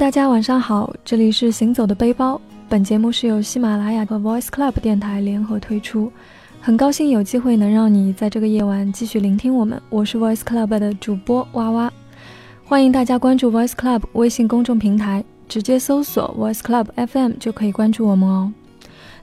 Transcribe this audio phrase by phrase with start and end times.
[0.00, 2.40] 大家晚上好，这里是行走的背包。
[2.70, 6.10] 本节目是由喜马拉雅和 Voice Club 电台联合推出，
[6.58, 9.78] 很高兴有机会能让你在这个夜晚继续聆听我们。
[9.90, 11.92] 我是 Voice Club 的主播哇哇，
[12.64, 18.50] 欢迎大家关注 Voice Club 微信公众平台，直接搜索 Voice Club FM 就可以关注我们哦。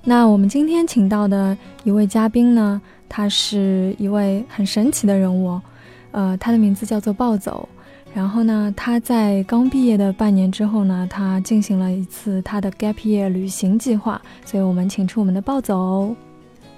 [0.03, 5.59] 那我们今天请到的一位嘉宾呢，他是一位很神奇的人物，
[6.11, 7.67] 呃，他的名字叫做暴走。
[8.13, 14.19] 然后呢，他在刚毕业的半年之后呢，他进行了一次他的 gap year 旅行计划。
[14.43, 16.15] 所以我们请出我们的暴走。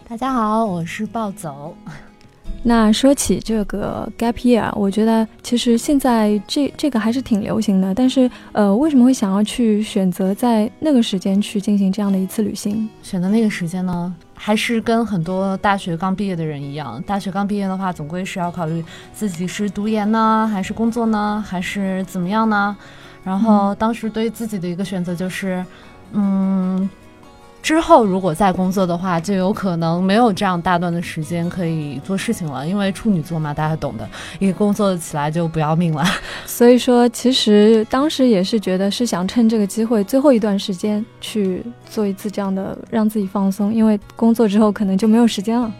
[0.07, 1.73] 大家好，我是暴走。
[2.61, 7.95] 那说起这个 gap year，我觉得其实现在这这个还是挺流行的。
[7.95, 12.89] 但是，呃，为什么会想要去选择在那个时间去进行这样的一次旅行？
[13.01, 17.03] 选择那个时间呢，还是跟很多大学刚毕业的人一样。
[17.05, 22.75] 大学刚毕业的话，总归是要考虑自己是读研呢，还是工作呢，还是怎么样呢？
[23.21, 25.63] 然后当时对自己的一个选择就是，
[26.13, 26.88] 嗯。
[27.69, 36.03] 之后如果再工作的话，就有可能没有这样大段的时间可以做事情了，因为处女座嘛，大家懂的，一工作起来就不要命了。
[36.47, 45.71] 所以说，其实当时也是觉得是想趁这个机会，最后一段时间去做一次这样的让自己放松，因为工作之后可能就没有时间了。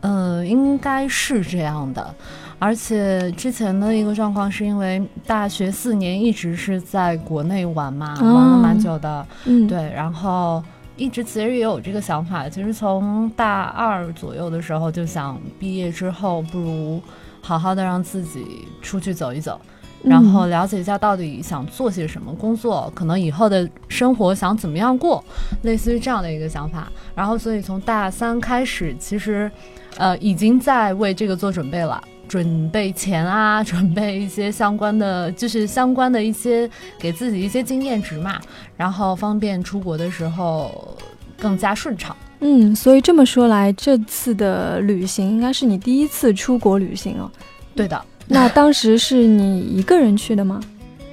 [0.00, 2.14] 呃，应该是这样的。
[2.58, 10.64] 而且之前的一个状况是因为大学四年一直是在国内玩嘛，玩了蛮久的，嗯，对，然后。
[11.02, 17.02] 一直其实也有这个想法，其实从大二左右的时候就想，毕业之后不如
[17.40, 19.60] 好好的让自己出去走一走，
[20.04, 25.24] 然后了解一下到底想做些什么工作，可能以后的生活想怎么样过，
[25.62, 26.86] 类似于这样的一个想法。
[27.16, 29.50] 然后所以从大三开始，其实
[29.96, 32.00] 呃已经在为这个做准备了。
[32.32, 36.66] 准备钱啊，准备一些相关的，就是相关的一些
[36.98, 38.40] 给自己一些经验值嘛，
[38.74, 40.96] 然后方便出国的时候
[41.38, 42.16] 更加顺畅。
[42.40, 47.30] 嗯，所以这么说来，这次的旅行应该是你第一次出国旅行哦。
[47.76, 50.58] 对的，那当时是你一个人去的吗？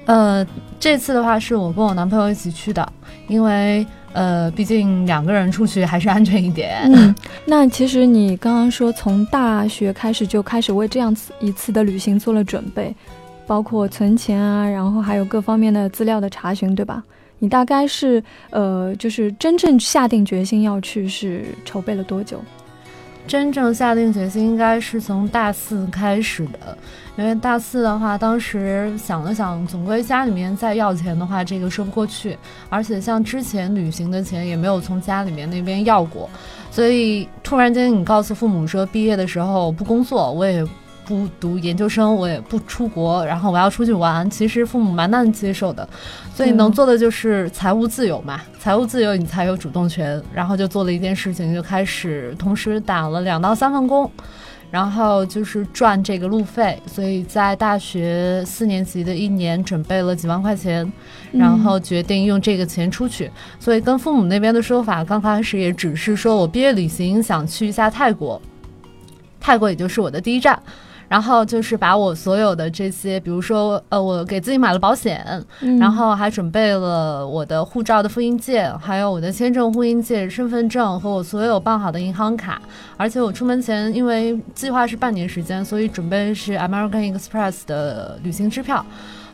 [0.06, 0.48] 呃，
[0.80, 2.94] 这次的话是我跟我男朋友一起去的，
[3.28, 3.86] 因为。
[4.14, 6.82] 呃，毕竟两个人出去还是安全一点。
[6.94, 7.14] 嗯，
[7.46, 12.96] 那其实你刚刚说从大学开始就开始为这样子一次的旅行做了准备，
[13.46, 17.04] 包括存钱啊，然后还有各方面的资料的查询，对吧？
[17.42, 22.42] 你大概是呃，就是真正下定决心要去是筹备了多久？
[23.30, 26.76] 真正下定决心应该是从大四开始的，
[27.16, 32.36] 因为大四的话，当时想了想，总归家里面再要钱的话，这个说不过去，
[32.70, 36.28] 而且像之前旅行的钱也没有从家里面那边要过，
[36.72, 40.66] 所以突然间你告诉父母说毕业的时候不工作，我也。
[41.10, 44.30] 不读研究生，我也不出国，然后我要出去玩。
[44.30, 45.90] 其实父母蛮难接受的，
[46.36, 48.40] 所以能做的就是财务自由嘛。
[48.60, 50.22] 财务自由，你才有主动权。
[50.32, 54.08] 然后就做了一件事情，就开始同时打了两到三份工，
[54.70, 56.80] 然后就是赚这个路费。
[56.86, 60.94] 所以在大学四年级的一年，准备了几万块钱，
[61.32, 63.32] 然后决定用这个钱出去。
[63.60, 68.40] 所以跟父母那边的说法，刚开始也只是说我毕业旅行想去一下泰国，
[69.40, 70.62] 泰国也就是我的第一站。
[71.10, 75.44] 然后就是把我所有的这些，比如说，呃，我给自己买了保险，
[75.80, 82.62] 然后还准备了我的护照的复印件，还有我的签证复印件、身份证和我所有办好的银行卡。
[82.96, 88.86] 而且我出门前，因为计划是半年时间，所以准备是 American Express 的旅行支票，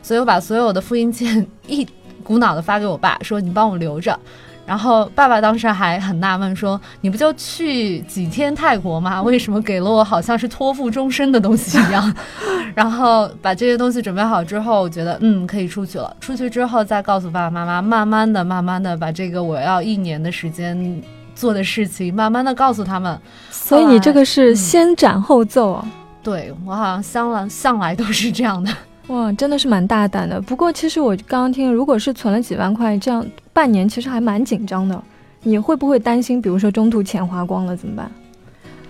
[0.02, 1.86] 所以我把所有的复印件一
[2.24, 4.18] 股脑的发给我爸，说你帮我留着。
[4.66, 9.22] 然后爸爸当时还很纳闷，说：“你不就去几天泰国吗？
[9.22, 12.14] 为什么给了我好像是托付终身的东西一样？”
[12.74, 16.14] 然后把这些东西准备好之后，我觉得嗯可以出去了。
[16.20, 21.02] 出去之后再告诉爸爸妈妈，慢慢的、慢慢的把这个我要一年的时间
[21.34, 23.18] 做的事情，慢慢的告诉他们。
[23.50, 25.88] 所以你这个是先斩后奏啊？
[26.22, 28.70] 对我好像向来向来都是这样的。
[29.06, 30.40] 哇，真的是蛮大胆的。
[30.40, 33.24] 不过其实我刚刚听，如果是存了几万块，这样
[33.56, 35.02] 半年其实还蛮紧张的。
[35.42, 38.10] 你会不会担心，比如说中途钱花光了怎么办？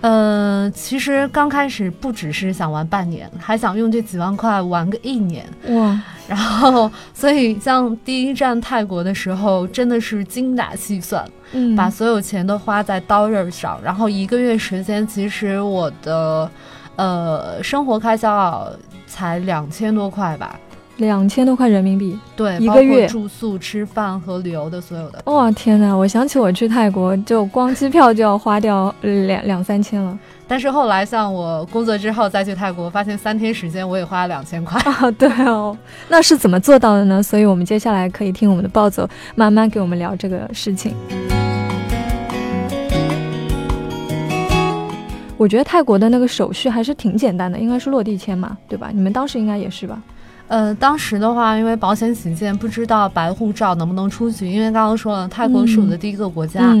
[0.01, 5.45] 呃，其实刚开始不只是想玩半年，还想用这几万块玩个一年。
[5.69, 5.97] 哇！
[6.27, 13.79] 然后，所以像第一站泰国的时候，真的是精打细算，嗯，把所有钱都花在刀刃上。
[13.81, 16.51] 然后一个月时间，其实我的
[16.97, 18.67] 呃生活开销啊。
[19.09, 20.59] 才两千多块吧，
[20.97, 25.21] 两千多块人民币，对，一个月住宿、吃饭和旅游的所有的。
[25.25, 25.93] 哇，天哪！
[25.93, 30.17] 我想起我去泰国，就光机票就要花掉两两三千了。
[30.47, 35.11] 但是后来像我工作之后再去泰国，发现三天时间我也花了两千块啊！
[35.11, 35.77] 对哦，
[36.09, 37.21] 那是怎么做到的呢？
[37.21, 40.95] 所以我们接下来可以听我们的暴走慢慢给我们聊这个事情。
[45.37, 48.89] 我觉得泰国的那个手续还是挺简单的，应该是落地签嘛，对吧？
[48.91, 50.01] 你们当时应该也是吧？
[50.47, 56.73] 呃，当时的话，因为保险起见，不知道白护照能不能出去，因为刚刚说了，泰国是我的第一个国家，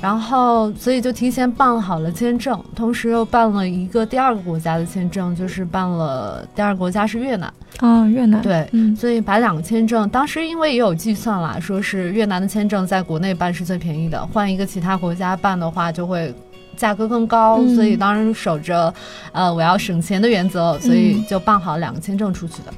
[0.00, 7.52] 然后所以就提前办好了签证，同时又办了一个第二个国家的签证，就是办了第二个国家是越南。
[7.78, 8.42] 啊，越南。
[8.42, 16.34] 对，所以把两个签证，当时因为也有计算啦，说是越南的签证在国内办是最便宜的，换一个其他国家办的话就会。
[16.76, 18.92] 价格更高，所以当然守着，
[19.30, 22.74] 呃，我要省钱的原则，所以就办好两个签证出去的。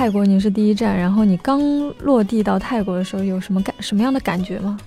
[0.00, 1.60] 泰国你是第一站，然后你刚
[1.98, 4.78] 落地到泰国的时候有什么感什么样的感觉吗？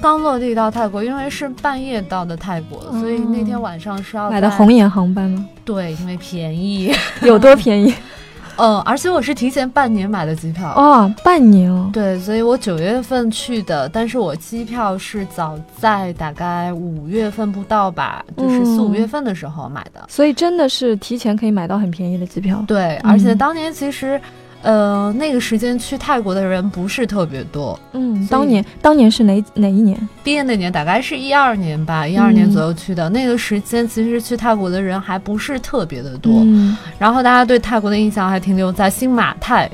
[0.00, 5.44] 刚落地到泰国，因为是半夜到的泰国，所以那天晚上是要买的红眼航班吗？
[5.64, 7.92] 对，因为便宜，有多便宜？
[8.58, 11.90] 嗯，而且我是提前半年买的机票哦，半年哦。
[11.92, 22.64] 对，所以我九月份去的，但是我机票是早在大概五月份不到吧，就是四五月份的时候买的，所以真的是提前可以买到很便宜的机票。
[22.66, 24.20] 对，而且当年其实。
[24.62, 27.78] 呃，那个时间去泰国的人不是特别多。
[27.92, 29.96] 嗯，当年当年是哪哪一年？
[30.24, 33.08] 毕业那年大概是一二年吧，一二年左右去的。
[33.10, 36.32] 那个时间其实去泰国的人还不是特别的多。
[36.44, 39.70] 嗯，然后大家对泰国的印象还停留在新马泰。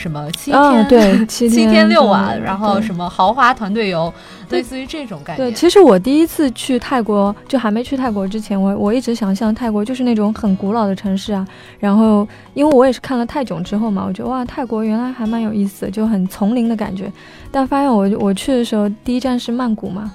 [0.00, 4.10] 什么七天对 七天六晚，然后什么豪华团队游，
[4.48, 5.44] 类似于这种感觉。
[5.44, 11.46] 对，其实我第一次去泰国，就还没去泰国之前，我我一直想象泰国就是那种很古老的城市啊。
[11.78, 17.12] 然后，因为我也是看了泰囧之后嘛，我觉得哇，泰国原来还蛮有意思，就很丛林的感觉。
[17.50, 20.10] 但发现我我去的时候，第一站是曼谷嘛，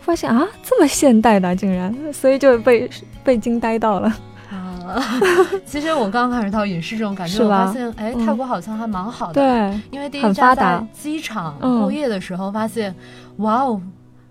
[0.00, 2.88] 发现啊，这么现代的竟然，所以就被
[3.22, 4.10] 被惊呆到了。
[5.66, 12.94] 其实我刚刚开始到也是这种感觉，我发现哎，泰国好像还蛮好的，对，因为第一站在机场过夜的时候发现，
[13.38, 13.80] 哇哦。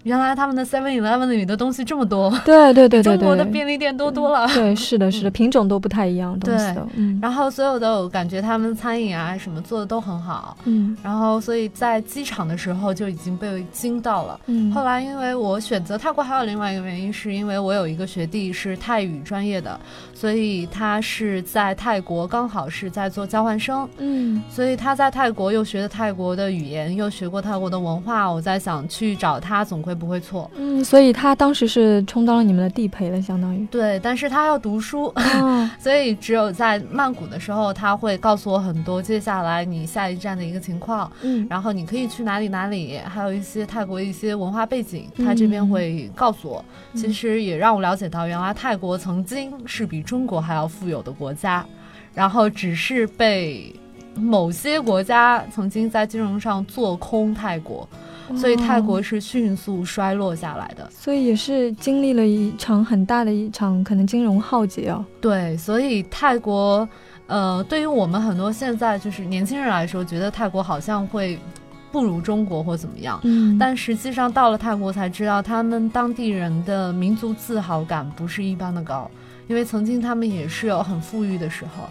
[0.07, 4.47] 原来他们的 Seven Eleven 里的东西这么多，对对对对对， 中国的便利店多多了。
[4.53, 6.87] 对，是的， 是的，品种都不太一样，东西都。
[7.21, 10.57] 然后所有的我感觉他们餐饮啊什么做的都很好。
[10.63, 10.95] 嗯。
[11.03, 14.39] 然后所以在机场的时候就已经被惊到了。
[14.45, 14.71] 嗯。
[14.71, 19.77] 后来因为我选择泰国还有另外一个原因，是因为我有一个学弟是泰语专业的，
[20.13, 23.85] 所以他是在泰国刚好是在做交换生。
[23.97, 24.41] 嗯。
[24.49, 29.96] 所以他在泰国又学的泰国的语言，又学过泰国的文化，我在想去找他总会。
[29.97, 33.65] 不会错，嗯，所以他当时是充当了你们的地陪了，相当于。
[33.71, 35.13] 对，但是他要读书，
[35.79, 51.65] 所以只有在曼谷的时候，他会告诉我很多接下来你下一站的一个情况，嗯，然后你可以去哪里哪里，还有一些泰国一些文化背景，他这边会告诉我，其实也让我了解到，原来泰国曾经是比中国还要富有的国家，
[52.13, 53.75] 然后只是被
[54.15, 57.87] 某些国家曾经在金融上做空泰国。
[58.35, 65.05] 所以泰国是迅速衰落下来的，所以也是经历了一场很大的一场可能金融浩劫哦。
[65.21, 66.87] 对，所以泰国，
[67.27, 71.39] 呃，对于我们很多现在就是年轻人来说，觉得泰国好像会
[71.91, 73.19] 不如中国或怎么样。
[73.23, 79.09] 嗯，但实际上到了泰国才知道，他们当地人的民族自豪感不是一般的高，
[79.47, 81.87] 因为曾经他们也是有很富裕的时候。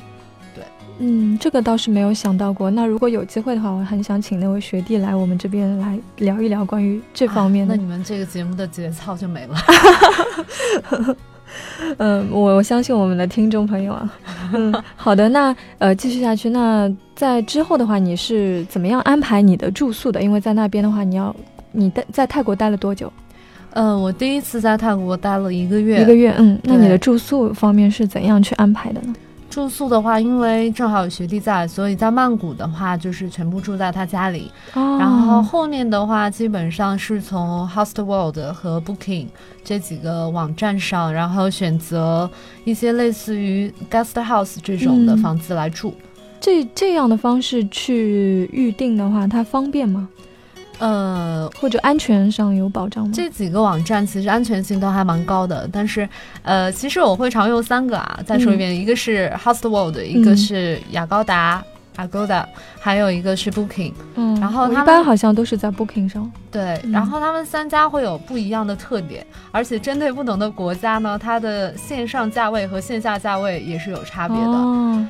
[0.99, 2.71] 嗯，这个倒是没有想到过。
[2.71, 7.77] 那如果有机会的话，我很想请那位学弟来我们这边来聊一聊关于这方面的。
[7.77, 9.57] 那你们这个节目的节操就没了。
[11.99, 14.13] 嗯，我我相信我们的听众朋友啊。
[14.55, 16.51] 嗯，好的，那呃，继续下去。
[16.51, 20.23] 那在之后的话，你是怎么样安排你的住宿的？
[20.23, 21.35] 因为在那边的话，你要
[21.73, 23.13] 你待在泰国待了多久？
[23.73, 26.01] 嗯，我第一次在泰国待了一个月。
[26.01, 29.15] 一个月，嗯，那你的住宿方面是怎样去安排的呢？
[29.57, 34.53] 住宿的话，因为正好有学弟在，所以在曼谷的话就是全部住在他家里。
[34.75, 39.29] 然后后面的话，基本上是从 Hostelworld 和 Booking
[39.65, 42.31] 这几个网站上，然后选择
[42.65, 45.95] 一些类似于 Guest House 这种的房子来住。
[46.39, 50.07] 这这样的方式去预定的话，它方便吗？
[50.79, 53.11] 呃，或者安全上有保障吗？
[53.15, 56.07] 这几个网站其实安全性都还蛮高的，但是，
[56.43, 58.21] 呃，其实我会常用三个啊。
[58.27, 61.65] 再说一遍，一个是 Hostelworld，一个是雅高达
[61.97, 62.45] ，Agoda，
[62.79, 63.95] 还有一个是 Booking。
[64.17, 66.31] 嗯，然后一般好像都是在 Booking 上。
[66.51, 74.45] 对，嗯然后他们三家会有不一样的特点，而且针对不同的国家呢，它的线上价位和线下价位也是有差别的。
[74.45, 75.07] 哦，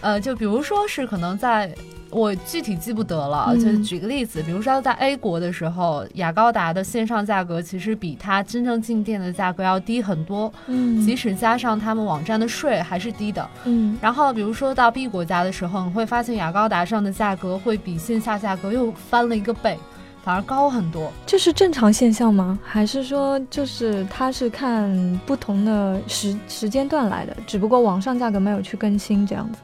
[0.00, 1.74] 呃，就比如说是可能在。
[2.10, 13.46] 我具体记不得了，嗯就举个例子，比如说在 A 国的时候，雅高达的线上价格其实比它真正进店的价格要低很多，嗯，即使加上他们网站的税还是低的。
[13.64, 19.76] 嗯然后，比如说到 B 国家的时候，你会发现雅高达上的价格会比线下价格又翻了一个倍，
[20.22, 21.12] 反而高很多。
[21.26, 22.58] 这是正常现象吗？
[22.62, 29.58] 还是说就是它是看不同的时时间段来的，只不过网上价格没有去更新这样子？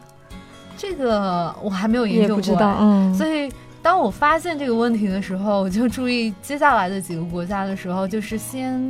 [0.84, 3.50] 这个我还没有研究过，所以
[3.80, 8.80] 当我发现这个问题的时候，我就注意接下来的几个国家的时候，就是先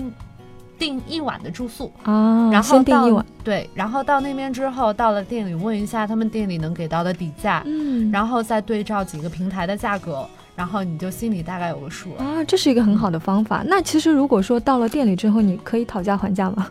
[0.77, 12.25] 订一晚的住宿，啊，然后订一晚，对，然后到那边之后，到了店里问一下他们店里能给到的底价，嗯，然后再对照几个平台的价格，然后你就心里大概有个数了。
[12.25, 13.63] 啊，这是一个很好的方法。
[13.67, 16.69] 那其实如果说到了店里之后，你可以讨价还价吗？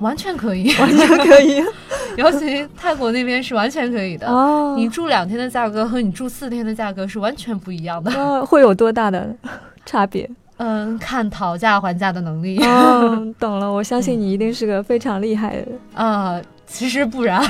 [0.00, 1.62] 完全可以，完全可以。
[2.16, 4.26] 尤其泰国那边是完全可以的。
[4.26, 8.10] 哦，你住两天的价格和你住四天的价格是完全不一样的。
[8.10, 9.34] 那会有多大的
[9.86, 10.28] 差别？
[10.56, 12.62] 嗯，看讨价还价的能力。
[12.64, 13.70] 哦，懂了。
[13.70, 15.68] 我相信你一定是个非常厉害的人。
[15.94, 17.42] 呃，其实不然，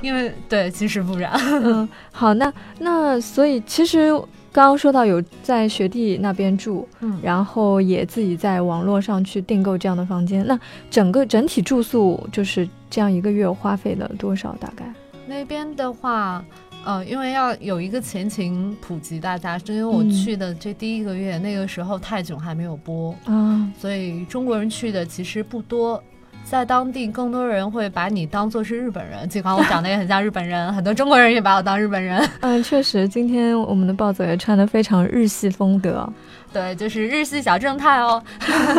[0.00, 1.32] 因为对，其实不然。
[1.62, 4.10] 嗯，好，那那所以其实
[4.54, 10.46] 刚刚说到有在学弟那边住，嗯然后也自己在网络上去订购这样的房间。
[10.46, 10.56] 那
[10.88, 14.54] 整个整体住宿就是这样一个月花费了多少？
[14.60, 14.94] 大概？
[15.26, 16.44] 那边的话，
[16.84, 26.00] 呃，因为要有一个前情普及大家，是因为我嗯去的这第一个月，那个时候泰囧还没有播，啊，所以中国人去的其实不多。
[26.44, 32.22] 在当地，更多人会把你当做是日本人，尽管我长得也很像日本人，很多中国人也把我当日本人。
[32.42, 36.08] 嗯，确实，今天我们的暴走也穿的非常日系风格。
[36.52, 38.22] 对，就是日系小正太哦。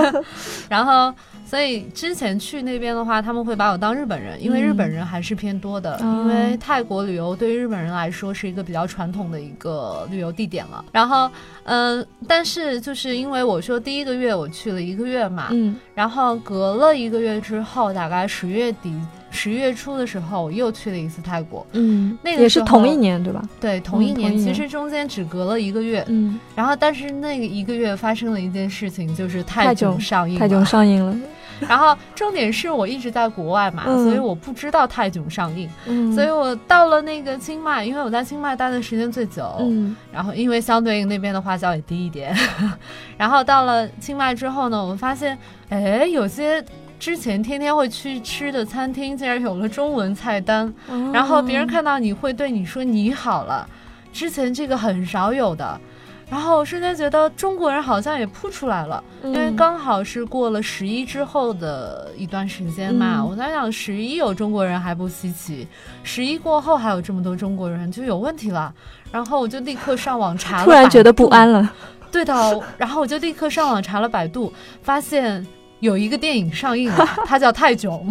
[0.69, 1.13] 然后，
[1.45, 5.97] 所以之前去那边的话，他们会把我当日本人，因为日本人还是偏多的。
[6.01, 10.83] 嗯因为泰国旅游对于日本人来说是一个比较传统的一个旅游地点了。
[10.91, 11.29] 然后，
[11.65, 18.93] 嗯、但是就是因为我说第一个月我去了一个月嘛，嗯然后隔了一个月之后，大概十月底、
[19.29, 21.65] 十月初的时候，我又去了一次泰国。
[21.73, 23.47] 嗯，那个也是同一年对吧？
[23.61, 26.03] 对，同一年，嗯一年其实中间只隔了一个月。
[26.07, 30.39] 嗯，然后，但是那个一个月发生了一件事情，就是泰囧上映。
[30.39, 31.15] 泰囧上映了。
[31.59, 34.05] 然后重点是我一直在国外嘛，嗯。
[34.05, 39.95] 所以我不知道泰囧上映，嗯，所以我到了那个清迈，因为我在清迈待的时间最久，嗯。
[40.11, 42.35] 然后因为相对应那边的花销也低一点，
[43.17, 45.37] 然后到了清迈之后呢，我们发现，
[45.69, 46.63] 哎，有些。
[46.97, 51.11] 之前天天会去吃的餐厅，竟然有了中文菜单，哦。
[51.13, 53.67] 然后别人看到你会对你说你好了，
[54.13, 55.79] 之前这个很少有的，
[56.29, 65.67] 然后我瞬间觉得中国人好像也扑出来了，嗯因为刚好是过了十一之后的一段时间嘛，嗯我在想十一有中国人还不稀奇，
[66.03, 68.73] 十一过后还有这么多中国人就有问题了，
[69.11, 71.71] 然后我就立刻上网查了，突然觉得不安，了。
[72.11, 74.51] 对的，然后我就立刻上网查了百度，
[74.81, 75.45] 发现。
[75.81, 78.01] 有一个电影上映了，它叫《泰囧》，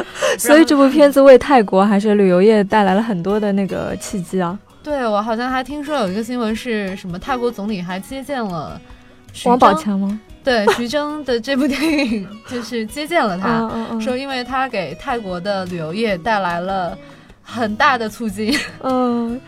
[0.40, 4.58] 所以这部片子为泰国还是旅游业带来了很多的那个契机啊。
[4.90, 8.80] 对我好像还听说有一个新闻是什么泰国总理还接见了
[9.44, 10.20] 王宝，强吗？
[10.42, 13.68] 对徐峥的这部电影 就是接见了他，
[14.00, 16.98] 说因为他给泰国的旅游业带来了
[17.40, 18.52] 很大的促进。
[18.82, 19.40] 嗯，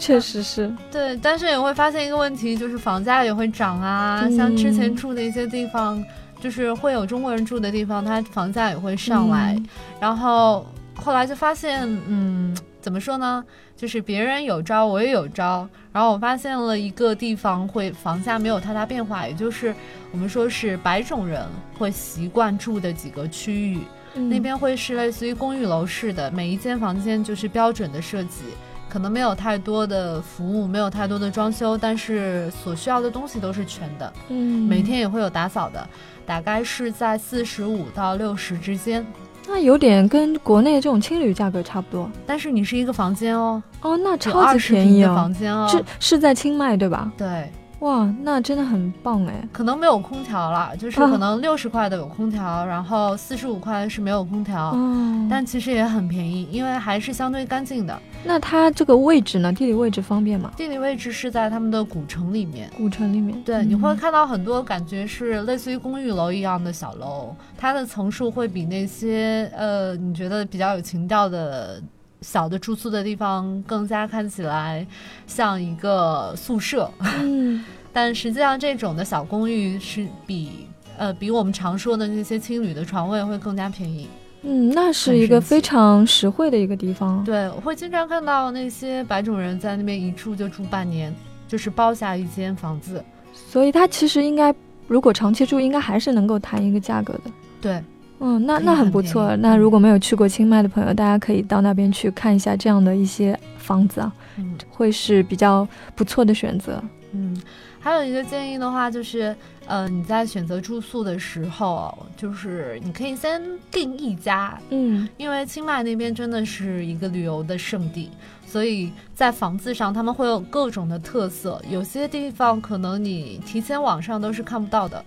[0.00, 0.68] 确实是。
[0.90, 4.22] 对，但是也会发现一个问题，就是房价也会涨啊。
[4.24, 6.02] 嗯像之前住的一些地方，
[6.40, 9.54] 就是会有中国人住的地方，它房价也会上来。
[9.56, 9.66] 嗯
[10.00, 13.44] 然后后来就发现，嗯，怎么说呢？
[13.78, 15.66] 就是别人有招，我也有招。
[15.92, 19.72] 然后我发现了一个地方会房价没有太大变化，也就是
[20.10, 21.46] 我们说是白种人
[21.78, 23.78] 会习惯住的几个区域。
[24.14, 28.40] 嗯那边会是类似于公寓楼式的，每一间房间就是标准的设计，
[28.88, 35.88] 可能没有太多的服务，没有太多的装修，但是所需要的东西都是全的，嗯每天也会有打扫的，
[36.26, 39.06] 大概是在四十五到六十之间。
[39.48, 45.32] 那有点跟国内这种青旅价格差不多但是你是一个房间哦，哦，那有超级便宜哦房。
[45.32, 47.10] 间哦，是是在清迈对吧？
[47.16, 47.50] 对，
[47.80, 49.48] 哇，那真的很棒哎。
[49.52, 54.72] 可能没有空调了，就是啊可能六十块的有空调，然后四十五块是没有空调。
[54.74, 57.98] 嗯，但其实也很便宜，因为还是相对干净的。
[58.24, 59.52] 那它这个位置呢？
[59.52, 60.52] 地理位置方便吗？
[60.56, 63.40] 地理位置是在他们的古城里面，古城里面。
[63.42, 71.82] 对，你会嗯看到很多感觉是类似于公寓楼一样的小楼，它的层数会比那些呃你觉得比较有情调的
[72.20, 74.86] 小的住宿的地方更加看起来
[75.26, 76.90] 像一个宿舍。
[77.22, 80.66] 嗯， 但实际上这种的小公寓是比
[80.98, 84.08] 呃比我们常说的那些青旅的床位会更加便宜。
[84.50, 87.22] 嗯，那是一个非常实惠的一个地方。
[87.22, 91.14] 对，我会经常看到那些白种人在那边一住就住半年，
[91.46, 93.04] 就是包下一间房子。
[93.34, 94.54] 所以他其实应该，
[94.86, 97.30] 如果长期住，应该还是能够谈一个价格的。
[97.60, 97.82] 对，
[98.20, 99.36] 嗯，那那很不错。
[99.36, 106.82] 那如果没有去过清迈的朋友，大家可以到那边去看一下这样的一些房子啊，嗯，会是比较不错的选择。
[107.12, 107.38] 嗯，
[107.80, 109.34] 还有一个建议的话，就是，
[109.66, 118.10] 呃，你在选择住宿的时候，就是你可以先订一家，嗯，因为清迈那边真的是一个旅游的圣地。
[118.46, 125.04] 所以在房子上，他们会有各种的特色，有些地方可能你提前网上都是看不到的，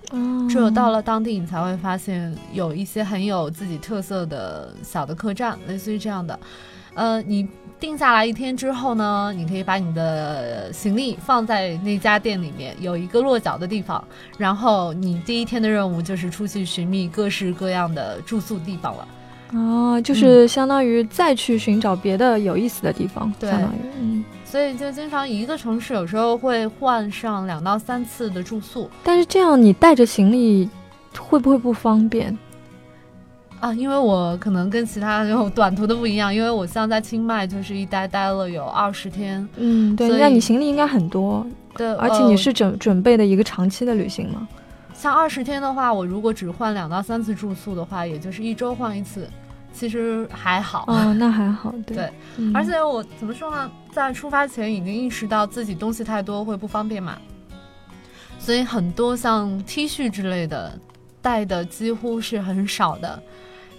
[0.48, 6.40] 只有到了当地你才会发现有一些很有自己特色的小的客栈，类似于这样的。
[6.94, 7.48] 呃，你
[7.82, 14.02] 定下来一天之后呢，你可以把你的行李放在那家店里面，有一个落脚的地方，
[14.38, 19.08] 然后你第一天的任务就是出去寻觅各式各样的住宿地方了。
[19.54, 30.70] 哦，就是相当于再去寻找别的有意思的地方，对，相当于，嗯，所以就经常一个城市有时候会换上两到三次的住宿，但是这样你带着行李
[31.18, 32.38] 会不会不方便
[33.62, 33.74] 啊？
[33.74, 41.46] 因为我可能跟其他那种 短途的不一样，因为我像在清迈就是一待待了有二十天，嗯，对，那你行李应该很多，
[41.78, 44.46] 对，而且你是准准备的一个长期的旅行吗？
[44.94, 49.26] 像二十天的话，我如果只换两到三次住宿的话，也就是一周换一次。
[49.74, 52.12] 其实还好哦，那还好，对，
[52.54, 57.18] 而且我怎么说呢，在出发前已经意识到自己东西太多会不方便嘛，
[58.38, 60.78] 所以很多像 T 恤之类的
[61.22, 63.24] 带的几乎是很少的，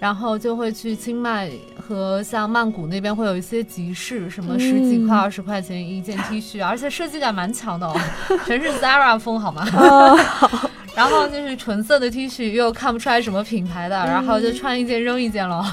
[0.02, 1.48] 然后就会去清迈
[1.80, 7.96] 和像曼谷那边会有一些集市，什么十几块、二十块钱一件 T 恤，而且设计感蛮强的哦，
[8.44, 9.64] 全是 Zara 风好吗？
[9.64, 10.68] 好。
[10.96, 15.64] 然后就是纯色的 T 恤，又看不出来什么品牌的，然后就穿一件扔一件了。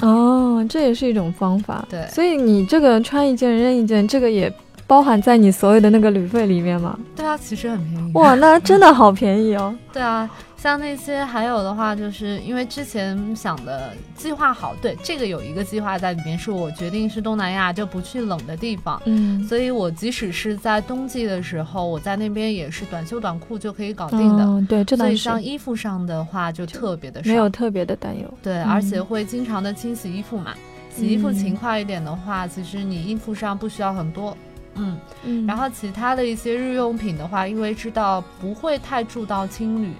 [0.00, 1.84] 哦，这也是一种方法。
[1.90, 4.50] 对，所以你这个穿一件扔一件，这个也
[4.86, 6.98] 包含在你所有的那个旅费里面吗？
[7.14, 8.12] 对啊，其实很便宜。
[8.14, 9.76] 哇，那真的好便宜哦。
[9.92, 10.26] 对啊。
[10.62, 30.54] 像那些还有的话，就是因为之前想的计划好，对这个有一个计划在里面，是我决定是东南亚就不去冷的地方，嗯，所以我即使是在冬季的时候，我在那边也是短袖短裤就可以搞定的，对，这所以像衣服上的话就特别的少，没有特别的担忧，对，而且会经常的清洗衣服嘛，
[30.94, 34.36] 洗衣服勤快一点的话，其实你衣服上不需要很多，
[34.76, 39.90] 嗯嗯，然后其他的一些日用品的话，因为知道不会太住到青旅。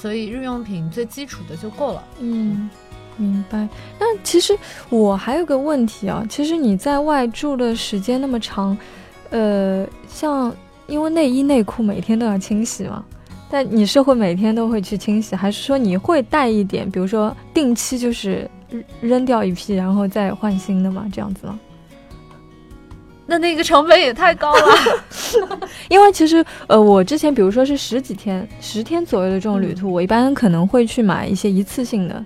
[0.00, 2.04] 所以日用品最基础的就够了。
[2.20, 2.70] 嗯，
[3.16, 3.68] 明白。
[3.98, 4.56] 那其实
[4.88, 8.78] 我还有个问题啊，其实你在外住的时间那么长，
[9.30, 10.54] 呃，像
[10.86, 13.04] 因为内衣内裤每天都要清洗嘛，
[13.50, 18.48] 但你是会每天都会去清洗，还是说你会带一点，比如说定期就是
[19.00, 21.06] 扔掉一批，然后再换新的吗？
[21.12, 21.58] 这样子吗？
[23.30, 25.60] 那那个成本也太高了，
[25.90, 32.24] 因为其实呃，我之前比如说是十几天、十天左右的这种旅途，我一般可能会去买一些一次性的，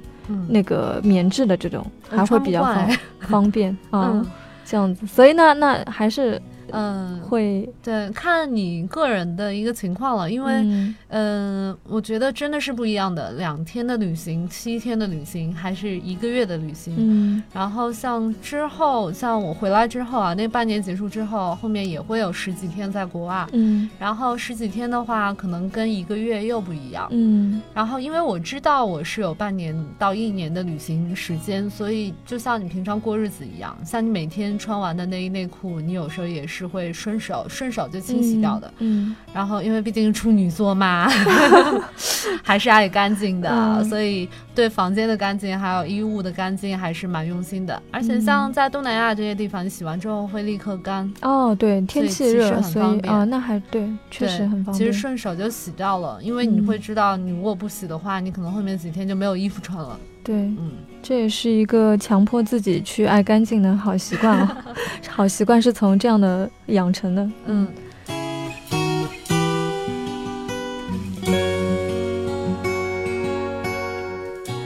[0.48, 2.88] 那个棉质的这种，还会比较方
[3.18, 4.24] 方便啊，
[4.64, 5.04] 这样子。
[5.06, 6.40] 所以呢，那还是。
[6.72, 16.94] 嗯，会对，看你个人的一个情况了，因为，嗯，我觉得真的是不一样的，两天的旅行，七天的旅行，还是一个月的旅行。
[16.96, 23.46] 嗯，然后像之后，像我回来之后啊，那半年结束之后，后面也会有十几天在国外。
[23.52, 27.06] 嗯，然后十几天的话，可能跟一个月又不一样。
[27.10, 36.61] 嗯，然后因为我知道我是有半年到一年的旅行时间，所以就像你平常过日子一样，像你每天穿完的内衣内裤，你有时候也是。
[36.62, 41.08] 是会顺手顺手就清洗掉的，嗯，然后因为毕竟处女座嘛，
[42.42, 47.82] 还是爱干净的，所以对房间的干净还有衣物的干净还是蛮用心的。
[47.90, 51.12] 而且像在东南亚这些地方，你洗完之后会立刻干。
[51.22, 54.74] 哦，对，天气热，很方便啊，那还对，确实很方便。
[54.74, 59.98] 其实顺手就洗掉了，因为你会知道，你如果不洗的话，你可能后面几天就没有衣服穿了。
[60.22, 60.72] 对，嗯，
[61.02, 64.48] 这也是一个强迫自己去爱干净的好习惯哦。
[65.10, 67.28] 好习惯是从这样的养成的。
[67.46, 67.66] 嗯。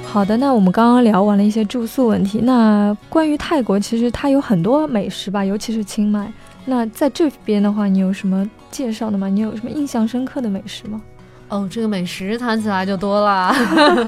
[0.04, 2.40] 好的，那我们刚刚聊完了一些住宿问题。
[2.42, 6.32] 那关于泰国，其实它有很多美食吧，尤其是清迈。
[6.64, 9.28] 那在这边的话，你有什么介绍的吗？
[9.28, 11.00] 你有什么印象深刻的美食吗？
[11.48, 13.54] 哦，这个美食谈起来就多了，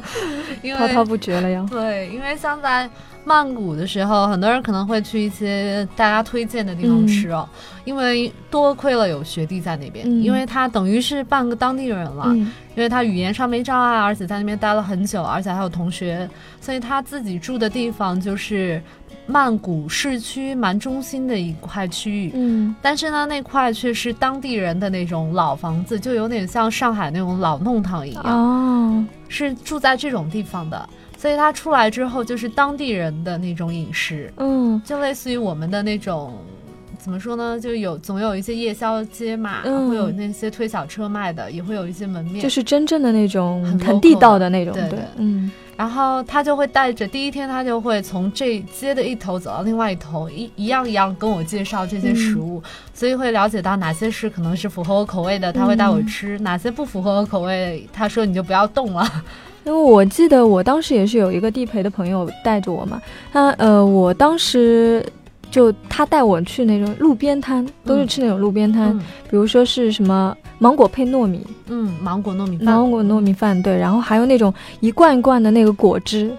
[0.77, 1.65] 滔滔不绝了呀。
[1.71, 2.89] 对，因为像在
[3.25, 7.47] 曼谷的时候，很多人可能会去一些大家推荐的地方吃哦，
[7.85, 16.29] 因为多亏了有学弟在那边，因为他等于是半个当地人了，因为他语言上没障碍，而且在那边待了很久，而且还有同学，
[16.61, 18.83] 所以他自己住的地方就是
[19.27, 30.89] 曼谷市区蛮中心的一块区域，嗯，但是呢，那块却是当地人的那种老房子，就有点像上海那种老弄堂一样，哦，是住在这种地方的。
[31.19, 36.33] 所以他出来之后就是当地人的那种饮食，嗯，就类似于我们的那种，
[36.97, 37.59] 怎么说呢？
[37.59, 45.51] 就有总有一些夜宵街嘛，会有那些推小车卖的，也会有一些门面，就是真正的那种很地道的那种，对，嗯。
[45.77, 52.61] 然后他就会带着第一天，他就会从这街的一头走到另外一头，一一样一样跟我介绍这些食物，
[52.93, 59.09] 所以会了解到哪些是可能是符合我口味的，他会带我吃；哪些不符合我口味，他说你就不要动了。
[59.69, 62.99] 因为我记得我当时也是有一个地陪的朋友带着我嘛，
[63.31, 65.05] 他呃，我当时
[65.51, 76.31] 就他带我去那种路边摊，都是吃那种路边摊，比如说是什么芒果配糯米，嗯，芒果糯米饭，芒果糯米饭，对，然后还有那种一罐一罐的那个果汁，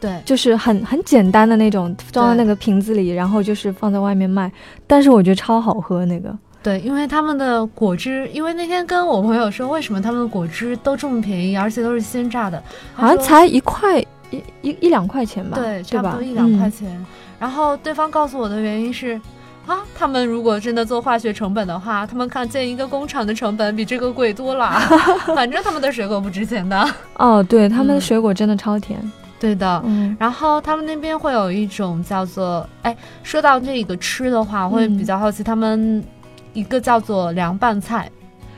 [0.00, 4.50] 对，就是很很简单的那种，装在那个瓶子里，然后就是放在外面卖，
[4.86, 6.34] 但是我觉得超好喝那个。
[6.60, 12.62] 对，因为他们的果汁，因为那天跟我朋友说，为什么他们的果汁都这么便宜，而且都是鲜榨的，
[12.94, 13.98] 好像才一块
[14.30, 15.56] 一一一两块钱吧？
[15.56, 17.06] 对，差不多一两块钱。
[17.38, 19.18] 然后对方告诉我的原因是，
[19.66, 24.78] 啊，他们如果真的做化学成本的话，他们看建一个工厂的成本比这个贵多了。
[25.34, 26.84] 反正他们的水果不值钱的。
[27.14, 29.00] 哦，对，他们的水果真的超甜。
[29.38, 30.14] 对的，嗯。
[30.18, 36.04] 然后他们那边会有一种叫做，哎，说到这个吃的话，我会比较好奇他们。
[36.58, 38.10] 一个叫做凉拌菜，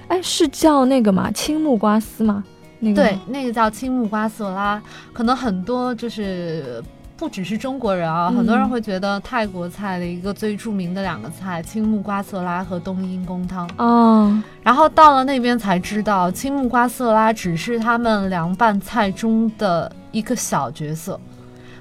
[0.08, 1.30] 哎，是叫那个吗？
[1.32, 2.42] 青木瓜丝吗？
[2.78, 4.82] 那个对，那个叫青木瓜索拉。
[5.12, 6.82] 可能很多就是
[7.14, 13.68] 不只是中国人啊，很多人会觉得泰国菜的一个最著名的两个菜，青木瓜色拉和冬阴功汤。
[13.76, 21.20] 哦，然后到了那边才知道，青木瓜色拉只是他们凉拌菜中的一个小角色，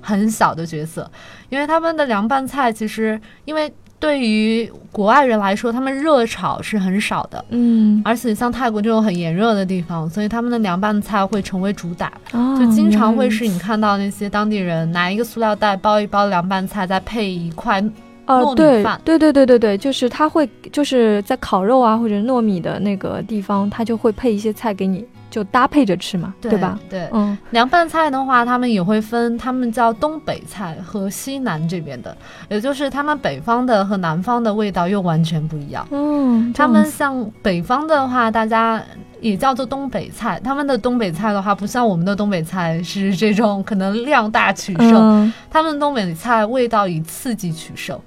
[0.02, 1.10] 很小的角色，
[1.48, 3.74] 因为他们的凉拌菜其实因为。
[4.00, 17.82] 对于国外人来说，他们热炒是很少的，嗯，而且像泰国这种很炎热的地方，所以他们的凉拌菜会成为主打，就经常会是你看到那些当地人拿一个塑料袋包一包凉拌菜，再配一块
[18.26, 25.06] 糯米饭，对对对对对，就是他会就是在烤肉啊或者糯米的那个地方，他就会配一些菜给你。
[25.30, 26.80] 就搭配着吃嘛，对吧？
[26.90, 32.16] 对，嗯，凉拌菜的话，他们也会分，他们叫东北菜和西南这边的，
[32.50, 35.88] 也就是他们北方的和南方的味道又完全不一样。
[35.92, 38.82] 嗯，他们像北方的话，大家
[39.22, 48.00] 也叫做东北菜，他们的东北菜的话，不像我们的东北菜是这种可能量大取胜，他们东北菜味道以刺激取胜。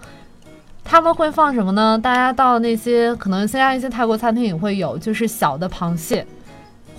[0.85, 1.97] 他们会放什么呢？
[2.03, 6.27] 大家到那些可能现在一些泰国餐厅也会有，就是小的螃蟹。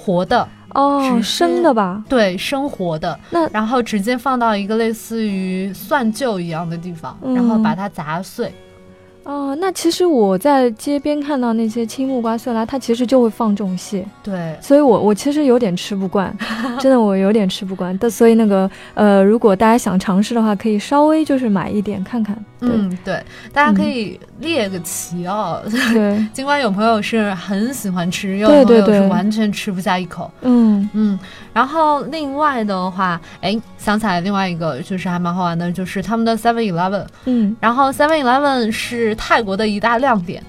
[0.04, 2.04] 活的哦，生的吧？
[2.10, 3.18] 对，生活的。
[3.30, 8.52] 那然后直接放到一个类似于蒜臼一样的地方，然后把它砸碎。
[9.24, 14.06] 哦，那其实我在街边看到那些青木瓜色拉，它其实就会放这种蟹。
[14.22, 16.36] 对，所以我我其实有点吃不惯，
[16.82, 17.98] 真的我有点吃不惯。
[17.98, 22.38] 但所以那个呃，如果大家想尝试的话，可以稍微就是买一点看看。
[22.60, 25.60] 嗯，对，大家可以列个齐哦。
[25.91, 30.29] 对， 尽管有朋友是很喜欢吃，有朋友是完全吃不下一口。
[30.41, 31.19] 嗯嗯。
[31.51, 37.06] 然后另外的话，哎，想起来另外一个就是还蛮好玩的，就是他们的 Seven Eleven。
[37.25, 37.56] 嗯。
[37.60, 40.43] 然后 Seven Eleven 是泰国的一大亮点。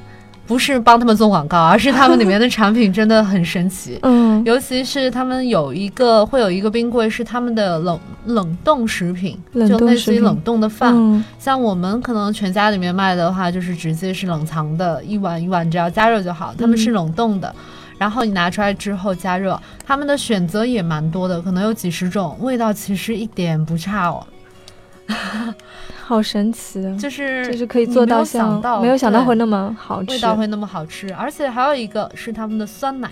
[0.47, 3.99] 不是帮他们做广告，而是他们里面的产品真的很神奇。
[4.05, 11.25] 嗯，尤其是他们有一个会有一个冰柜，是他们的冷冷冻食品，就类似于冷冻的饭。
[11.39, 16.55] 像我们可能全家里面卖的话，就是直接是冷藏的，一碗一碗，只要加热就好。
[16.59, 17.55] 他们是冷冻的，
[17.97, 24.27] 然后你拿出来之后加热，他们的选择也蛮多的，可能有几十种，味道其实一点不差哦。
[26.07, 33.11] 好神奇的，就是就是可以做到像没有想到会那么好吃，味道会那么好吃，而且还有一个是他们的酸奶。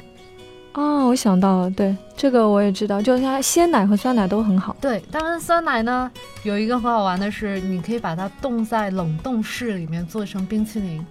[0.75, 4.77] 哦，我想到了，对这个我也知道，就是它鲜奶和酸奶都很好。
[4.81, 6.11] 对，他们的酸奶呢，
[6.45, 11.07] 有一个很好玩的是，你可以把它冻在冷冻室里面做成冰淇淋，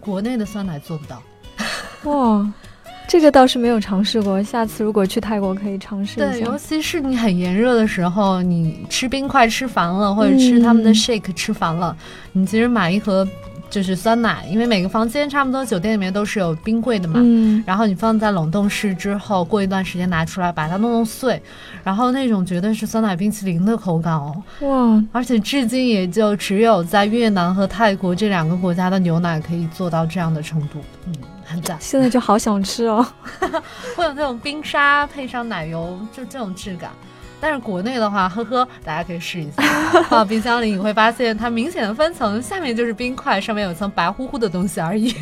[0.00, 1.22] 国内的酸奶做不到。
[2.10, 2.52] 哇。
[3.08, 6.30] 这个倒是没有尝试过，下次如果去泰国可以尝试一下。
[6.30, 11.96] 对，尤其是你很炎热的时候，你吃冰块吃烦了，或者吃他们的 shake 吃烦了，
[12.32, 13.26] 你其实买一盒
[13.70, 17.14] 就是酸奶，因为每个房间差不多酒店里面都是有冰柜的嘛。
[17.24, 21.40] 嗯，然后你放在冷冻室之后，过一段时间拿出来，把它弄弄碎，
[21.82, 24.36] 然后那种绝对是酸奶冰淇淋的口感哦。
[24.60, 31.14] 哇，而且至今也就只有在越南和泰国这两个国家的牛奶可以做到这样的程度，嗯，
[31.48, 31.76] 很赞。
[31.80, 33.06] 现在就好想吃哦。
[33.96, 36.90] 会有那种冰沙配上奶油，就这种质感。
[37.40, 39.62] 但是国内的话，呵呵，大家可以试一下。
[40.10, 45.14] 放到冰箱里，你会发现它明显的分层，下面就是冰块，上面有层白乎乎的东西而已。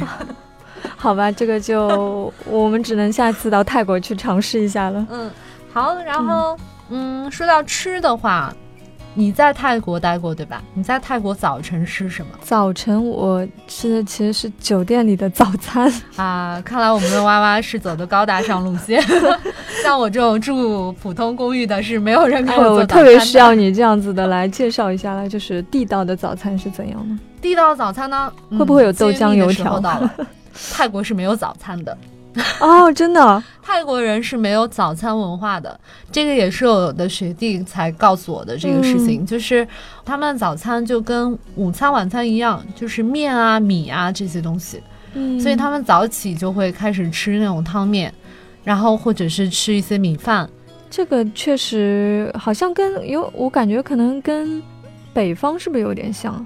[0.96, 5.06] 好吧，这个就我们只能下次到泰国去尝试一下了。
[5.10, 5.30] 嗯，
[5.72, 6.56] 好，然后
[6.88, 8.52] 嗯，说到吃的话。
[9.18, 10.62] 你在泰国待过对吧？
[10.74, 12.32] 你在泰国早晨吃什么？
[12.42, 16.60] 早晨我吃的其实是酒店里的早餐 啊。
[16.62, 19.02] 看来我们的娃娃是走的高大上路线，
[19.82, 27.16] 像我这种住普通公寓的，是没有人给我做我特别需要你这样子的来介绍一下了，就是地道的早餐是怎样的？
[27.40, 28.30] 地道早餐呢？
[28.50, 30.02] 会不会有豆浆油条到？
[30.74, 31.96] 泰国是没有早餐的。
[32.60, 35.78] 哦，真的，泰国人是没有早餐文化的，
[36.12, 39.66] 这个也是我的学弟才告诉我的这个事情，就是
[40.04, 44.82] 他们的早餐就跟午餐、晚餐一样，就是面啊、米啊这些东西，
[45.14, 48.12] 嗯，所以他们早起就会开始吃那种汤面，
[48.64, 50.48] 然后或者是吃一些米饭，
[50.90, 54.62] 这个确实好像跟有我感觉可能跟
[55.12, 56.44] 北方是不是有点像？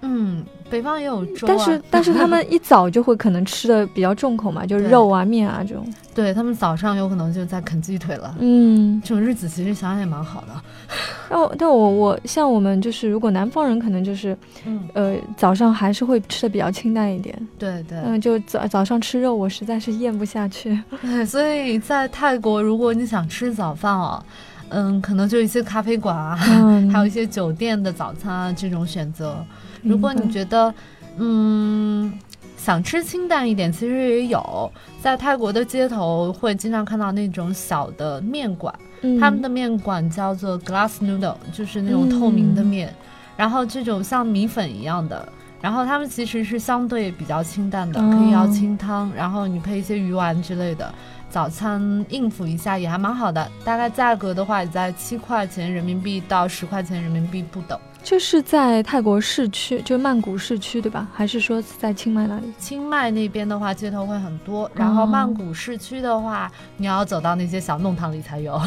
[0.00, 0.44] 嗯。
[0.70, 5.86] 北方也有粥，但是 但是他们一早就会可能吃的比较重口嘛，就是肉啊面啊这种。
[6.14, 8.34] 对他们早上有可能就在啃鸡腿了。
[8.38, 10.48] 嗯，这种日子其实想想也蛮好的。
[11.36, 14.36] 哦，但我我像我们就是如果南方人可能就是，
[14.94, 17.36] 呃早上还是会吃的比较清淡一点。
[17.58, 17.98] 对对。
[17.98, 20.80] 嗯，就早早上吃肉我实在是咽不下去。
[21.02, 24.22] 对， 所以在泰国如果你想吃早饭哦，
[24.70, 26.34] 嗯，可能就一些咖啡馆啊，
[26.90, 29.36] 还有一些酒店的早餐啊这种选择。
[29.82, 30.72] 如果你觉得，
[31.18, 32.12] 嗯，
[32.56, 38.74] 想吃清淡一点，其实也有，在泰国的街头会经常看到那种小的面馆，
[39.20, 42.92] 他们的面馆叫做 glass noodle，就是那种透明的面，
[43.36, 45.26] 然后这种像米粉一样的，
[45.60, 50.92] 然后他们其实是相对比较清淡的，可以要清汤，然后你配一些鱼丸之类的，
[51.30, 57.78] 早餐应付一下也还蛮好的，大概价格的话也在七块钱人民币到十块钱人民币不等。
[58.06, 61.08] 就是在泰国市区，就曼谷市区，对吧？
[61.12, 62.52] 还是说在清迈那里？
[62.56, 64.70] 清迈那边的话，街头会很多。
[64.76, 68.56] 然后曼谷市区的话，你要走到那些小弄堂里才有。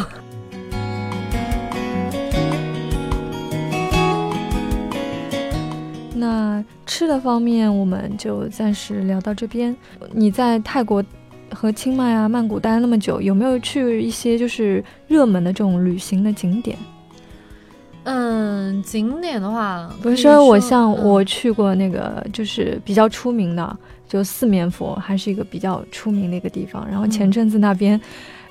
[6.13, 9.73] 那吃的方面，我们就暂时聊到这边。
[10.11, 11.01] 你在泰国
[11.53, 16.77] 和清迈啊、曼谷待了那么久，有没有去一些就是热门的这种旅行的景点？
[18.03, 26.87] 嗯，景点的话，不是说我像我去过那个，就是比较出名的，就四面佛，还是一个比较出名的一个地方。
[26.89, 27.99] 然后前阵子那边，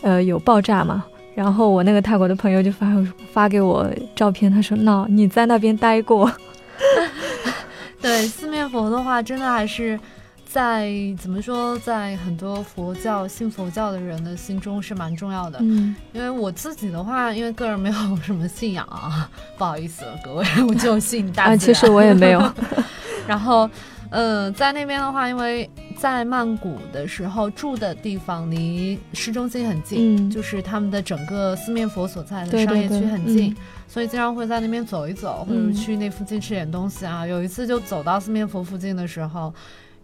[0.02, 2.86] 呃，有爆炸嘛，然后我那个泰国的朋友就发
[3.32, 6.30] 发给我照片，他说：“那你在那边待过？”
[8.00, 9.98] 对，四面佛的话，真的还是。
[10.50, 15.58] 在怎么说，在很多佛教信佛教的人的心中是蛮重要的。
[15.60, 21.52] 嗯，因为我自己的话，因为个人没有什么信仰啊，不好意思了各位，我就信大自然。
[21.52, 22.42] 啊，其实我也没有。
[23.28, 23.68] 然后，
[24.08, 33.54] 呃，在那边的话，因为在曼谷的时候住的地方离市中心很近，就是他们的整个四面佛所在的商业区很近，
[33.86, 37.26] 所以经常会在那边走一走，或者去那附近吃点东西啊。
[37.26, 39.52] 有一次就走到四面佛附近的时候。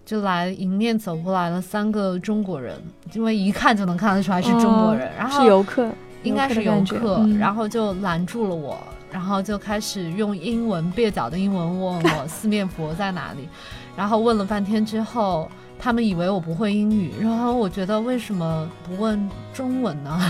[0.05, 2.77] 就来迎面走过来了三个中国人，
[3.15, 5.89] 因为一看就能看得出来是中国人，然后是游客，
[6.23, 8.79] 应该是游客，然后就拦住了我，
[9.11, 13.49] 然后就开始用英文蹩脚的英文问我四面佛在哪里，
[13.97, 20.21] 然后问了半天之后，他们以为我不会英语，然后我觉得为什么不问中文呢？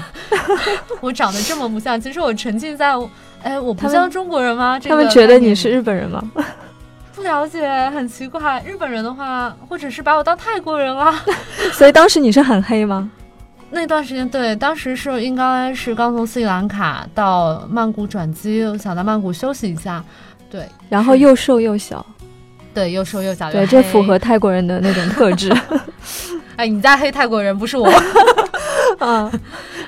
[1.01, 2.95] 我长得这么不像，其实我沉浸在，
[3.43, 4.79] 哎，我不像中国人吗？
[4.79, 6.23] 他们觉得你是日本人吗？
[7.15, 8.63] 不了解，很奇怪。
[8.67, 11.15] 日本人的话，或者是把我当泰国人了。
[11.73, 13.11] 所以当时你是很黑吗？
[13.71, 20.03] 那段时间，对，当时是应该是刚从斯里兰卡到曼谷转机，我想在曼谷休息一下。
[20.51, 22.05] 对，然后又瘦又小。
[22.73, 23.51] 对，又瘦又小。
[23.51, 25.53] 对，这符合泰国人的那种特质。
[26.57, 27.89] 哎，你在黑泰国人，不是我。
[28.99, 29.31] 啊，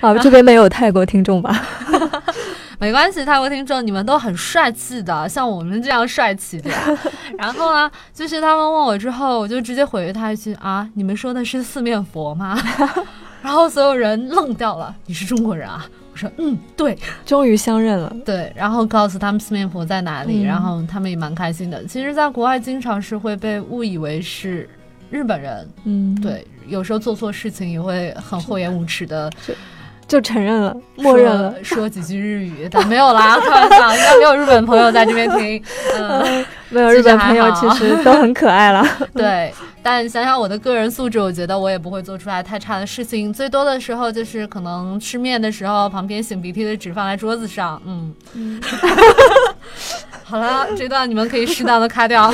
[0.01, 1.63] 啊，这边没有泰国听众吧？
[2.79, 6.71] 没关系，泰国听众你们都很帅气的，像我们这样帅气的。
[7.39, 12.59] 然后呢，就是他们问我之后，我就直接回他一句啊，你们说的是四面佛吗？
[13.43, 15.87] 然后所有人愣掉了，你是中国人啊？
[16.13, 18.13] 我说嗯，对，终于相认了。
[18.25, 21.85] 对，然后告诉他们四面佛在哪里，嗯然后他们也蛮开心的。
[21.85, 24.69] 其实，在国外经常是会被误以为是
[25.11, 29.31] 日本人，嗯，，对，有时候做错事情也会很厚颜无耻的
[30.09, 31.53] 就承认了，默认了。
[31.65, 35.63] 说说几句日语，但没有啦， 开玩笑，应该没有日本朋友在这边听。
[35.99, 38.87] 嗯， 没有日本朋友，其其实实都很可爱啦。
[39.15, 39.53] 对。
[39.83, 43.33] 但想想我的个人素质，我觉得我也不会做出来太差的事情。
[43.33, 47.81] 最多的时候就是可能吃面的时候，旁边擤鼻涕的纸放在桌子上。
[47.87, 48.61] 嗯，嗯
[50.25, 52.33] 好了，这段你们可以适当的卡掉。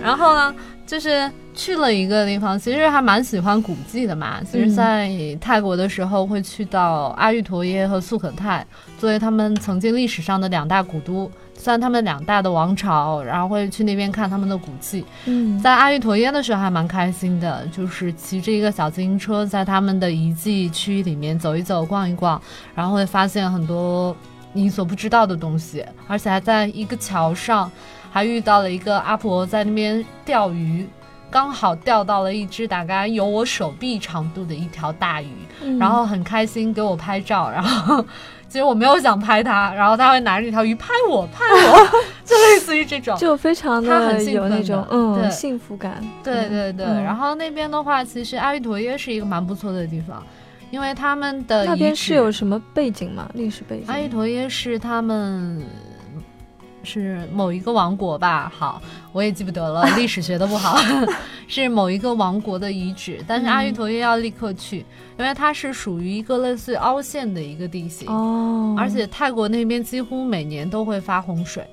[0.00, 0.54] 然后呢，
[0.86, 4.42] 就是去了一个地方，其实还蛮喜欢古迹的嘛。
[4.42, 8.66] 其实，在泰国的时候会去到阿育陀耶和素可泰，
[8.98, 15.04] 作为他们曾经历史上的两大古都，算他们两大的王朝，然后会去那边看他们的古迹。
[15.26, 22.40] 嗯，在阿育陀耶的时候还蛮开心的，就是骑着一个小自行车在他们的遗迹区里面走一走、逛一逛，
[22.74, 24.14] 然后会发现很多
[24.52, 27.70] 你所不知道的东西，而且还在一个桥上
[28.10, 30.86] 还遇到了一个阿婆在那边钓鱼，
[31.34, 35.26] 刚好钓到了一只大概有我手臂长度的一条大鱼，
[35.64, 38.04] 嗯然后很开心给我拍照，然后。
[38.46, 41.76] 其实我没有想拍它，然后他会拿着那条鱼拍我，拍我，
[42.24, 43.18] 就类似于这种。
[43.18, 46.00] 就非常的他很兴有那种嗯对幸福感。
[46.22, 50.22] 对对对，嗯然后那边的话，其实阿育陀耶是一个蛮不错的地方，
[50.70, 53.28] 因为他们的那边是有什么背景吗？
[53.34, 53.86] 历史背景？
[53.88, 55.60] 阿育陀耶是他们
[56.84, 58.52] 是某一个王国吧？
[58.54, 58.80] 好，
[59.12, 60.78] 我也记不得了， 历史学的不好，
[61.48, 64.84] 是某一个王国的遗址，但是阿育陀又要立刻去，
[65.18, 68.08] 因为它是属于一个类似于凹陷的一个地形。
[68.08, 71.66] 哦，而且泰国那边几乎每年都会发洪水，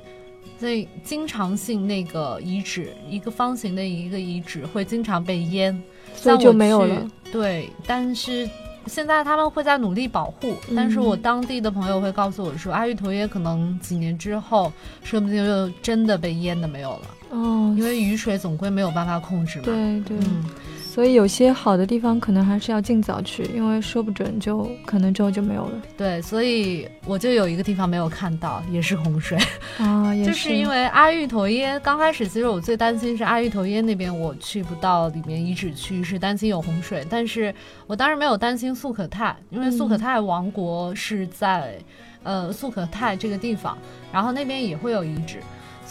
[0.60, 5.82] 所以经常性那个遗址，一个方形的一个遗址会经常被淹，
[6.16, 7.08] 所以就没有了。
[7.32, 8.50] 对，但是
[8.88, 10.76] 现在他们会在努力保护，嗯。
[10.76, 14.72] 但是我当地的朋友会告诉我说，阿育陀耶可能几年之后，
[15.04, 19.66] 说不定就真的被淹的没有了，哦，因为雨水总归没有办法控制嘛。
[19.66, 20.46] 对对，嗯，
[20.94, 29.38] 所以有些好的地方可能还是要尽早去，因为说不准就可能之后就没有了对，所以我就有一个地方没有看到，也是洪水。
[29.78, 37.08] 啊， 也就是因为阿育陀耶刚开始，其实我最担心是阿育陀耶那边我去不到里面遗址区，是担心有洪水。
[37.10, 37.56] 但是
[37.88, 41.78] 我当时没有担心素可泰，因为素可泰王国是在、
[42.24, 43.78] 呃素可泰这个地方，
[44.12, 45.38] 然后那边也会有遗址。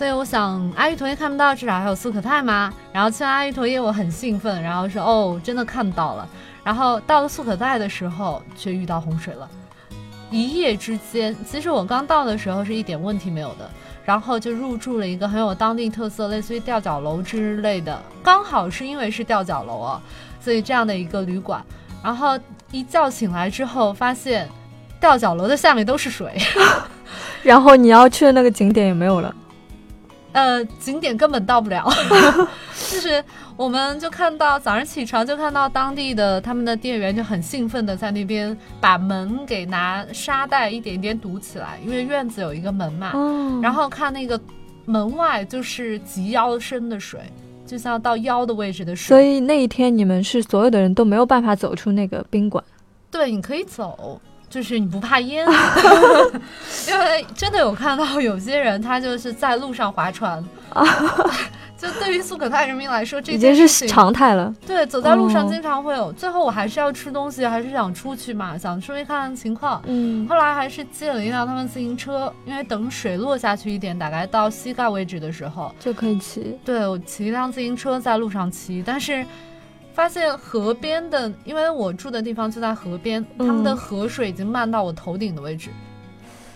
[0.00, 2.72] 所以我想阿玉陀耶看不到，至少还有素可泰嘛。
[2.90, 6.26] 然后去完阿玉陀耶，我很兴奋，然后说哦，真的看到了。
[6.64, 9.46] 然后到了素可泰的时候，却遇到洪水了。
[10.30, 13.70] 一夜之间，其实我刚到的时候是一点问题没有的，
[14.02, 18.02] 然后就入住了一个很有当地特色，类似于吊脚楼之类的。
[18.22, 20.00] 刚好是因为是吊脚楼啊，
[20.40, 21.62] 所以这样的一个旅馆。
[22.02, 22.38] 然后
[22.72, 24.48] 一觉醒来之后，发现
[24.98, 26.38] 吊脚楼的下面都是水，
[27.44, 29.34] 然后你要去的那个景点也没有了。
[30.32, 31.84] 呃，景点根本到不了，
[32.90, 33.22] 就是
[33.56, 44.40] 我们就看到早上起床就看到当地的他们的店员就很兴奋的在那边把门给拿沙袋一点一点堵起来，因为院子有一个门嘛，嗯，然后看那个
[44.84, 47.20] 门外就是及腰深的水，
[47.66, 49.08] 就像到腰的位置的水。
[49.08, 52.62] 所以那一天你们是所有的人都没有办法走出那个宾馆。
[53.10, 55.46] 对，你可以走，就是你不怕淹，
[56.88, 60.44] 因为真的有看到有些人他就是在路上划船。
[61.80, 64.54] 就对于苏可泰人民来说，这已经是常态了。
[64.66, 66.12] 对，走在路上哦经常会有。
[66.12, 69.80] 最后我还是要吃东西，还是想出去嘛，想出去看看情况。
[69.86, 76.58] 嗯后来还是借了一辆他们自行车，因为等水落下去一点，大概到膝盖位置的时候，就可以骑。
[76.62, 79.24] 对我骑一辆自行车在路上骑，但是
[80.00, 85.68] 发现河边的，因为我住的地方就在河边，嗯他们的河水已经漫到我头顶的位置，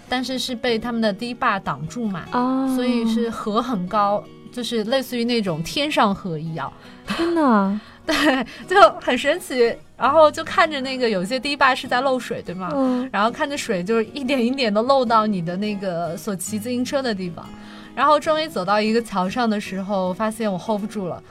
[0.08, 6.72] 但是是被他们的堤坝挡住嘛，啊，所以是河很高，就是类似于那种天上河一样。
[7.06, 9.76] 天哪， 对，就很神奇。
[9.98, 12.70] 然后就看着那个有些堤坝是在漏水，对吗？
[12.74, 17.46] 嗯，然后看着水就是一点一点的漏到你的那个所骑自行车的地方，
[17.94, 21.22] 然后终于走到一个桥上的时候，发现我 hold 不住了，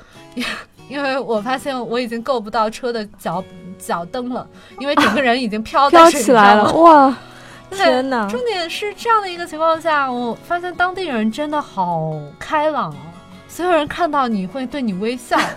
[0.93, 3.43] 因因为我发现我已经够不到车的脚
[3.79, 4.47] 脚蹬了，
[4.79, 7.17] 因为整个人已经飘在飘起来了，哇！
[7.73, 12.95] 天哪，重点是这样的一个情况下，我发现当地人真的好开朗哦，
[13.47, 15.35] 所有人看到你会对你微笑。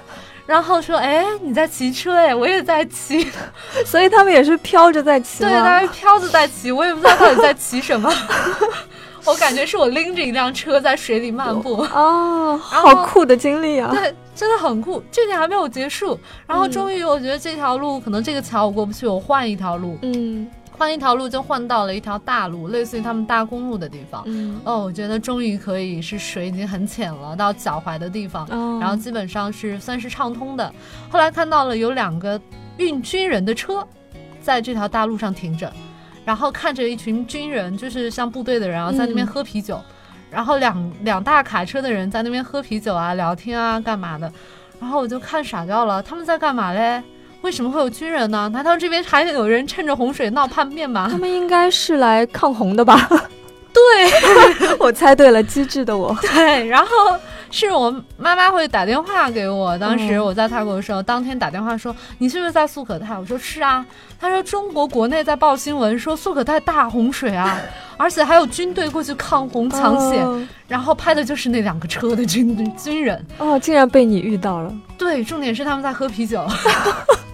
[0.46, 3.28] 然后说：“哎，你在骑车哎，我也在骑。
[3.84, 8.10] 所以他们也是飘着在骑对，吗他是飘着在骑，我也不知道到底在骑什么。
[9.24, 11.84] 我感觉是我拎着一辆车在水里漫步。
[11.92, 13.90] 哦，好酷的经历啊！
[13.92, 15.02] 对，真的很酷。
[15.10, 16.16] 这点还没有结束，
[16.46, 20.48] 然后终于我觉得这条路可能这个桥我过不去，我换一条路，嗯。
[20.78, 24.22] 换一条路就换到了一条大路，类似于他们大公路的地方。
[24.26, 24.60] 嗯。
[24.62, 28.78] 哦，我觉得终于可以是水已经很浅了，到脚踝的地方，哦。
[28.78, 30.70] 然后基本上是算是畅通的。
[31.08, 32.38] 后来看到了有两个
[32.76, 33.88] 运军人的车，
[34.42, 35.72] 在这条大路上停着，
[36.26, 39.28] 然后看着一群军人，就是像部队的人啊，在那边嗯。
[39.28, 39.80] 喝啤酒，
[40.30, 44.30] 然后两两大卡车的人在那边喝啤酒啊、聊天啊、干嘛的，
[44.80, 47.02] 然后我就看傻掉了，他们在干嘛嘞？
[47.42, 48.48] 为什么会有军人呢？
[48.52, 51.16] 难道这边还有人趁着洪水闹叛变吗他？
[51.16, 53.08] 们应该是来抗洪的吧？
[53.72, 56.16] 对， 我猜对了，机智的我。
[56.22, 56.88] 对，然后
[57.56, 63.18] 是我妈妈会打电话给我，当时嗯我在泰国的时候，当天打电话说你是不是在素可泰？
[63.18, 63.84] 我说是啊。
[64.18, 67.58] 他说中国国内在报新闻说素可泰大洪水啊，
[67.96, 73.24] 而且还有军队过去抗洪抢险，哦然后拍的就是那两个车的军 军人。
[73.38, 74.72] 哦，竟然被你遇到了。
[74.98, 76.46] 对，重点是他们在喝啤酒。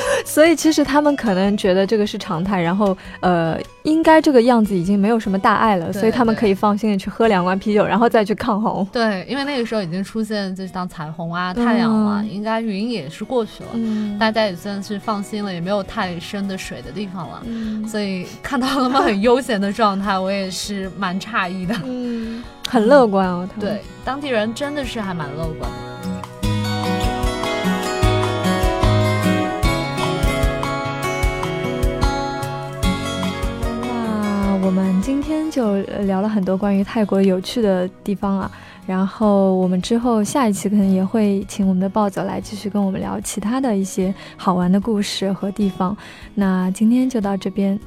[0.24, 8.86] 所以其实他们可能觉得这个是常态，然后呃，应该这个样子已经没有什么大碍了，所以他们可以放心的去喝两罐啤酒，然后再去抗洪。
[8.92, 17.42] 对，因为那个时候已经出现就是当彩虹啊、太阳了，嗯应该云也是过去了，嗯大家也算是放心了，也没有太深的水的地方了。
[17.44, 21.74] 嗯所以看到他们很悠闲的状态，我也是蛮诧异的。
[21.84, 26.51] 嗯，很乐观哦，对，当地人真的是还蛮乐观的。
[34.64, 38.50] 我们今天就呃聊了很多关于泰国有趣的地方啊，
[38.86, 45.96] 然后我们之后下一期可能也会请我们的暴走来继续跟我们聊其他的一些好玩的故事和地方。
[46.34, 47.78] 那今天就到这边，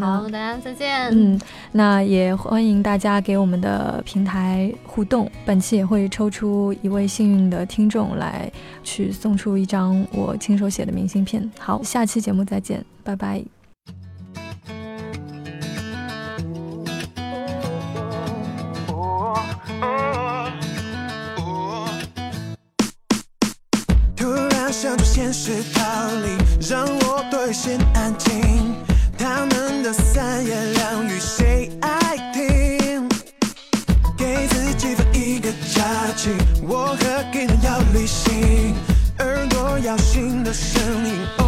[0.00, 1.08] 好，大家再见。
[1.12, 5.30] 嗯，那也欢迎大家给我们的平台互动。
[5.46, 8.50] 本期也会抽出一位幸运的听众来
[8.82, 11.48] 去送出一张我亲手写的明信片。
[11.60, 13.53] 好，下期节目再见，拜拜。
[36.62, 38.74] 我和给人要旅行，
[39.18, 41.43] 耳朵要新的声音。